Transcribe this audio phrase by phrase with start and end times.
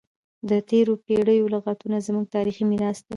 [0.49, 3.09] د تیرو پیړیو لغتونه زموږ تاریخي میراث دی.